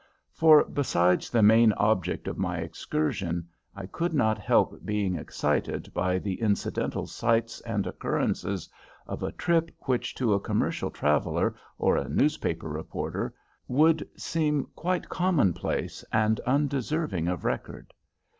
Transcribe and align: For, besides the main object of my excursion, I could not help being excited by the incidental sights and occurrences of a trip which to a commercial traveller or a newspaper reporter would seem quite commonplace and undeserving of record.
For, 0.33 0.63
besides 0.63 1.29
the 1.29 1.43
main 1.43 1.73
object 1.73 2.27
of 2.27 2.35
my 2.39 2.57
excursion, 2.57 3.47
I 3.75 3.85
could 3.85 4.15
not 4.15 4.39
help 4.39 4.83
being 4.83 5.15
excited 5.15 5.93
by 5.93 6.17
the 6.17 6.41
incidental 6.41 7.05
sights 7.05 7.61
and 7.67 7.85
occurrences 7.85 8.67
of 9.05 9.21
a 9.21 9.31
trip 9.31 9.69
which 9.81 10.15
to 10.15 10.33
a 10.33 10.39
commercial 10.39 10.89
traveller 10.89 11.53
or 11.77 11.97
a 11.97 12.09
newspaper 12.09 12.67
reporter 12.67 13.35
would 13.67 14.09
seem 14.17 14.65
quite 14.75 15.07
commonplace 15.07 16.03
and 16.11 16.39
undeserving 16.47 17.27
of 17.27 17.45
record. 17.45 17.93